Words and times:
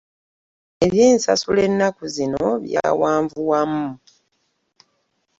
Eby'ensasula 0.85 1.61
ennaku 1.69 2.03
zino 2.15 2.45
by'awanvuwamu 2.63 3.87